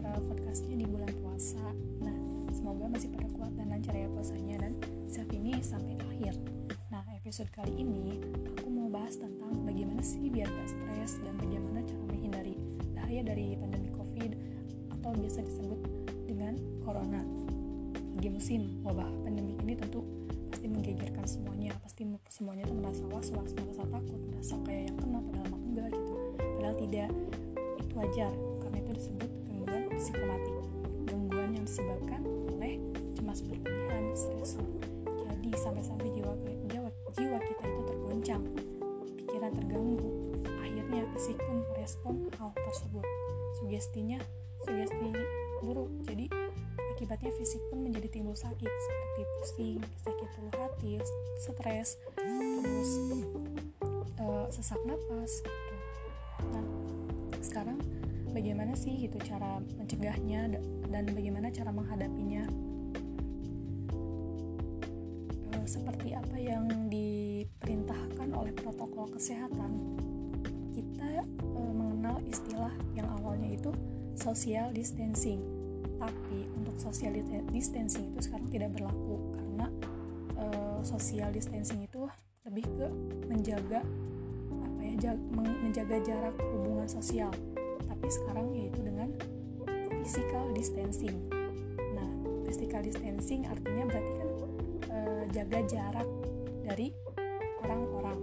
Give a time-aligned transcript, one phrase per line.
[0.00, 1.60] acara podcastnya di bulan puasa.
[2.00, 2.16] Nah
[2.56, 4.72] semoga masih pada kuat dan lancar ya puasanya Dan
[5.04, 6.40] saat ini sampai akhir.
[6.88, 8.16] Nah episode kali ini
[8.56, 12.56] aku mau bahas tentang bagaimana sih biar gak stres Dan bagaimana cara menghindari
[12.96, 14.32] bahaya dari pandemi covid
[14.88, 15.80] Atau biasa disebut
[16.24, 17.20] dengan corona.
[18.16, 20.00] Di musim wabah pandemi ini tentu
[20.48, 25.60] pasti menggegerkan semuanya Pasti semuanya tuh merasa was-was, merasa takut, merasa kayak yang kena padahal
[25.60, 26.14] enggak gitu.
[26.56, 27.10] Padahal tidak,
[27.84, 28.32] itu wajar.
[28.64, 29.39] Karena itu disebut
[30.00, 30.56] psikomatik
[31.04, 32.24] gangguan yang disebabkan
[32.56, 32.80] oleh
[33.12, 34.64] cemas berlebihan stresor
[35.50, 36.32] jadi sampai-sampai jiwa,
[36.68, 38.42] jiwa jiwa kita itu tergoncang.
[39.18, 40.10] Pikiran terganggu.
[40.62, 43.02] Akhirnya fisik pun merespon hal tersebut.
[43.58, 44.20] Sugestinya
[44.62, 45.10] sugesti
[45.58, 45.90] buruk.
[46.04, 46.28] Jadi
[46.92, 51.00] akibatnya fisik pun menjadi timbul sakit seperti pusing sakit ulu hati
[51.40, 52.90] stres terus
[54.20, 55.40] uh, sesak napas.
[55.40, 55.76] Gitu
[56.52, 56.64] nah
[57.40, 57.80] sekarang
[58.30, 62.46] bagaimana sih gitu cara mencegahnya dan bagaimana cara menghadapinya?
[65.44, 69.98] E, seperti apa yang diperintahkan oleh protokol kesehatan.
[70.74, 73.74] Kita e, mengenal istilah yang awalnya itu
[74.14, 75.42] social distancing.
[76.00, 77.12] Tapi untuk social
[77.52, 79.66] distancing itu sekarang tidak berlaku karena
[80.38, 80.44] e,
[80.86, 82.06] social distancing itu
[82.48, 82.86] lebih ke
[83.28, 83.84] menjaga
[84.50, 87.28] apa ya menjaga jarak hubungan sosial
[88.08, 89.12] sekarang yaitu dengan
[90.00, 91.16] physical distancing.
[91.92, 92.08] Nah
[92.48, 94.30] physical distancing artinya berarti kan
[94.88, 94.98] e,
[95.34, 96.08] jaga jarak
[96.64, 96.94] dari
[97.66, 98.18] orang-orang.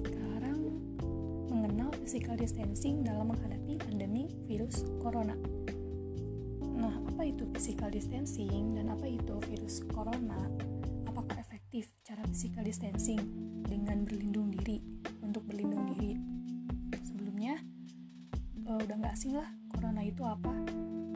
[0.00, 0.58] Sekarang
[1.52, 5.36] mengenal physical distancing dalam menghadapi pandemi virus corona.
[6.64, 10.40] Nah apa itu physical distancing dan apa itu virus corona?
[11.04, 13.49] Apakah efektif cara physical distancing
[19.20, 20.48] asing lah corona itu apa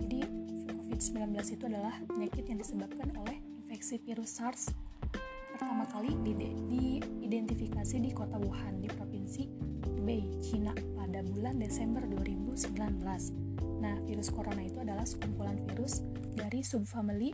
[0.04, 0.28] jadi
[0.76, 1.24] COVID-19
[1.56, 4.68] itu adalah penyakit yang disebabkan oleh infeksi virus SARS
[5.56, 6.12] pertama kali
[6.68, 9.48] diidentifikasi di kota Wuhan di provinsi
[9.88, 12.76] Hubei, China pada bulan Desember 2019.
[13.80, 16.04] Nah, virus corona itu adalah sekumpulan virus
[16.36, 17.32] dari subfamili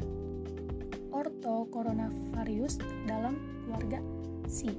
[1.10, 2.78] Orthocoronavirus
[3.10, 3.34] dalam
[3.66, 3.98] keluarga
[4.46, 4.70] C.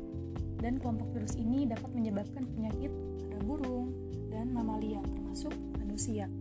[0.55, 2.95] Dan kelompok virus ini dapat menyebabkan penyakit
[3.27, 3.91] pada burung,
[4.31, 5.51] dan mamalia termasuk
[5.91, 6.31] manusia.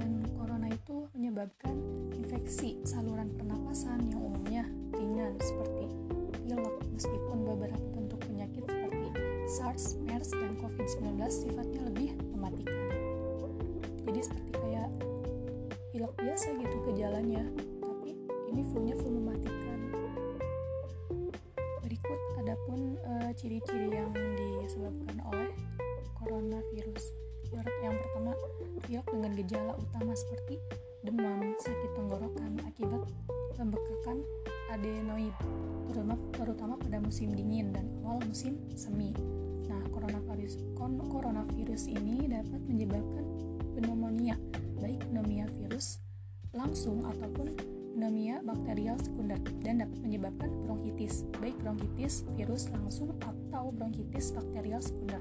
[0.00, 1.76] Dan corona itu menyebabkan
[2.16, 4.64] infeksi saluran pernapasan yang umumnya
[4.96, 5.84] ringan seperti
[6.32, 9.12] pilek meskipun beberapa bentuk penyakit seperti
[9.52, 12.88] SARS, MERS, dan COVID-19 sifatnya lebih mematikan.
[14.08, 14.88] Jadi seperti kayak
[15.92, 17.44] pilek biasa gitu gejalanya,
[17.84, 18.16] tapi
[18.48, 19.80] ini flu-nya flu mematikan.
[21.84, 24.08] Berikut adapun uh, ciri-ciri yang
[24.64, 25.52] disebabkan oleh
[26.26, 27.25] coronavirus.
[27.54, 28.32] Yang pertama,
[28.86, 30.54] pilek dengan gejala utama seperti
[31.06, 33.02] demam, sakit tenggorokan akibat
[33.54, 34.22] pembekakan
[34.74, 35.34] adenoid,
[35.88, 39.14] terutama, terutama pada musim dingin dan awal musim semi.
[39.70, 40.60] Nah, coronavirus,
[41.10, 43.24] coronavirus ini dapat menyebabkan
[43.78, 44.36] pneumonia,
[44.82, 46.02] baik pneumonia virus
[46.52, 47.52] langsung ataupun
[47.96, 55.20] pneumonia bakterial sekunder dan dapat menyebabkan bronkitis, baik bronkitis virus langsung atau bronkitis bakterial sekunder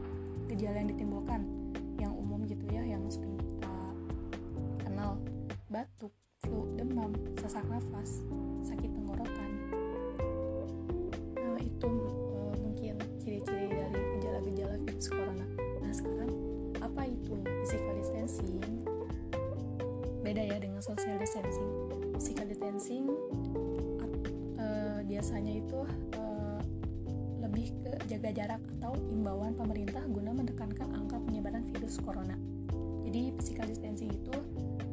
[0.52, 1.65] gejala yang ditimbulkan
[2.00, 3.76] yang umum gitu ya yang sering kita
[4.82, 5.20] kenal.
[5.70, 6.14] Batuk
[6.46, 8.22] flu demam sesak nafas
[8.64, 9.52] sakit tenggorokan.
[11.36, 11.90] Nah itu
[12.36, 15.48] uh, mungkin ciri-ciri dari gejala-gejala virus corona.
[15.82, 16.32] Nah sekarang
[16.80, 17.34] apa itu
[17.66, 18.62] physical distancing?
[20.22, 21.70] Beda ya dengan social distancing.
[22.18, 23.06] Physical distancing
[24.58, 25.80] uh, biasanya itu
[26.18, 26.25] uh,
[27.56, 32.36] lebih ke jaga jarak atau imbauan pemerintah guna menekankan angka penyebaran virus corona.
[33.08, 34.36] Jadi physical distancing itu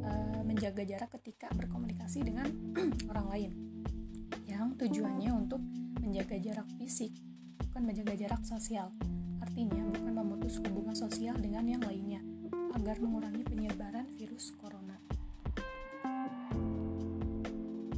[0.07, 2.47] uh, menjaga jarak ketika berkomunikasi dengan
[3.11, 3.51] orang lain
[4.47, 5.59] yang tujuannya untuk
[5.99, 7.11] menjaga jarak fisik,
[7.67, 8.95] bukan menjaga jarak sosial.
[9.43, 12.23] Artinya bukan memutus hubungan sosial dengan yang lainnya
[12.79, 15.03] agar mengurangi penyebaran virus corona.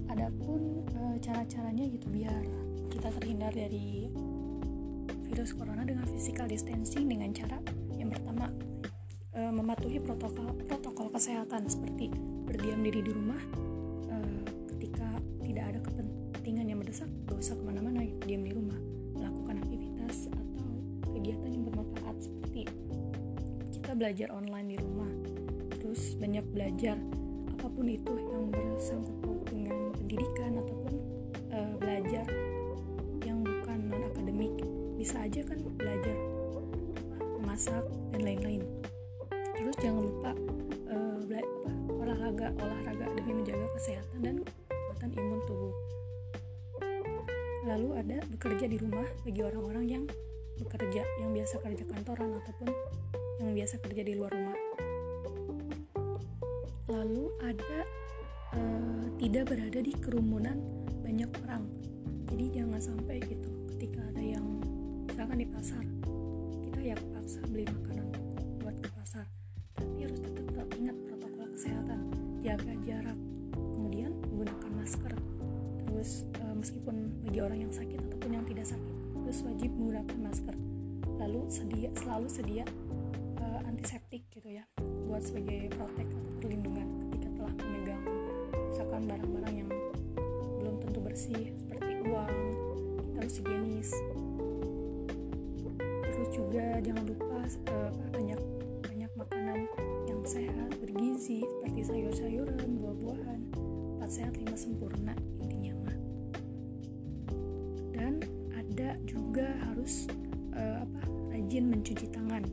[0.09, 2.49] Adapun e, cara-caranya gitu biar
[2.89, 4.09] kita terhindar dari
[5.35, 7.59] virus corona dengan physical distancing dengan cara
[7.99, 8.55] yang pertama
[9.35, 12.07] e, mematuhi protokol protokol kesehatan seperti
[12.47, 13.43] berdiam diri di rumah
[14.15, 14.17] e,
[14.71, 18.79] ketika tidak ada kepentingan yang mendesak gak usah ke mana-mana diam di rumah.
[19.19, 20.67] Melakukan aktivitas atau
[21.19, 22.71] kegiatan yang bermanfaat seperti
[23.75, 25.11] kita belajar online di rumah
[25.83, 26.95] terus banyak belajar
[27.59, 29.19] apa pun itu yang bersangkut
[29.51, 30.84] dengan pendidikan ataupun
[35.05, 36.17] bisa aja kan belajar
[37.37, 38.65] memasak dan lain-lain.
[39.53, 40.33] Terus jangan lupa
[40.89, 41.41] uh, apa,
[41.93, 45.77] olahraga olahraga demi menjaga kesehatan dan kekuatan imun tubuh.
[47.69, 50.05] Lalu ada bekerja di rumah bagi orang-orang yang
[50.57, 52.73] bekerja yang biasa kerja kantoran ataupun
[53.45, 54.57] yang biasa kerja di luar rumah.
[56.89, 57.77] Lalu ada
[58.57, 60.57] uh, tidak berada di kerumunan
[61.05, 61.69] banyak orang.
[62.33, 64.65] Jadi jangan sampai gitu ketika ada yang
[65.15, 65.85] misalkan di pasar
[66.67, 68.11] kita ya kepaksa beli makanan
[68.59, 69.23] buat ke pasar.
[69.79, 72.01] Tapi harus tetap, tetap ingat protokol kesehatan
[72.43, 73.19] jaga jarak
[73.55, 75.15] kemudian menggunakan masker.
[75.87, 80.57] Terus uh, meskipun bagi orang yang sakit ataupun yang tidak sakit terus wajib menggunakan masker.
[81.15, 82.65] Lalu sedia selalu sedia
[83.39, 84.67] uh, antiseptik gitu ya
[85.07, 88.03] buat sebagai protek atau perlindungan ketika telah memegang.
[88.67, 89.71] Misalkan barang-barang yang
[90.59, 92.35] belum tentu bersih seperti uang
[92.99, 93.95] kita harus higienis
[96.15, 97.43] terus juga jangan lupa
[97.75, 98.39] uh, banyak
[98.87, 99.67] banyak makanan
[100.07, 103.41] yang sehat bergizi seperti sayur-sayuran buah-buahan.
[103.99, 105.99] Empat sehat lima sempurna intinya mah.
[107.91, 108.23] Dan
[108.55, 110.07] ada juga harus
[110.55, 111.03] uh, apa
[111.35, 112.47] rajin mencuci tangan.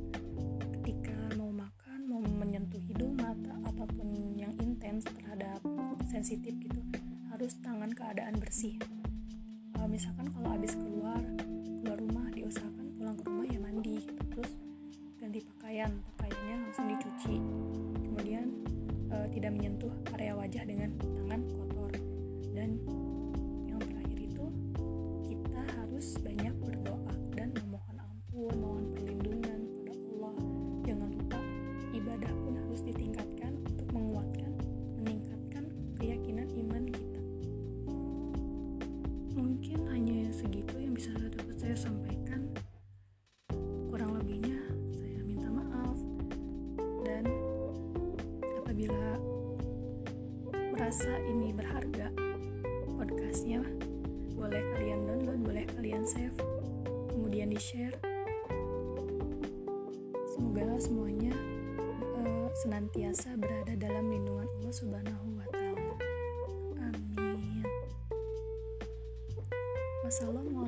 [0.81, 5.61] Ketika mau makan mau menyentuh hidung mata ataupun yang intens terhadap
[6.09, 6.81] sensitif gitu
[7.29, 8.81] harus tangan keadaan bersih.
[9.77, 11.21] Uh, misalkan kalau habis keluar
[11.85, 14.21] keluar rumah diusahakan pulang ke rumah ya mandi gitu.
[14.29, 14.51] terus
[15.17, 17.35] ganti pakaian pakaiannya langsung dicuci
[18.05, 18.45] kemudian
[19.09, 21.91] uh, tidak menyentuh area wajah dengan tangan kotor
[22.53, 22.77] dan
[26.01, 30.33] harus banyak berdoa dan memohon ampun, mohon perlindungan pada Allah.
[30.81, 31.39] Jangan lupa
[31.93, 34.49] ibadah pun harus ditingkatkan untuk menguatkan,
[34.97, 35.69] meningkatkan
[36.01, 37.21] keyakinan iman kita.
[39.37, 42.49] Mungkin hanya segitu yang bisa dapat saya sampaikan.
[51.01, 52.13] Merasa ini berharga.
[52.93, 53.65] Podcastnya
[54.37, 56.37] boleh kalian download boleh kalian save
[57.09, 57.97] kemudian di share
[60.29, 61.33] semoga semuanya
[62.21, 65.93] uh, senantiasa berada dalam lindungan Allah Subhanahu wa taala.
[66.85, 67.65] Amin.
[70.05, 70.60] Wassalamualaikum